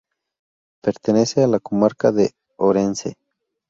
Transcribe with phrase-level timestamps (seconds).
[0.81, 3.19] Pertenece a la comarca de Orense.